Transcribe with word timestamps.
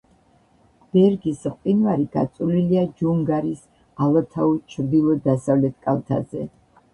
ბერგის 0.95 1.43
მყინვარი 1.51 2.07
გაწოლილია 2.15 2.85
ჯუნგარის 3.01 3.61
ალათაუს 4.07 4.65
ჩრდილო-დასავლეთ 4.75 5.79
კალთაზე. 5.87 6.49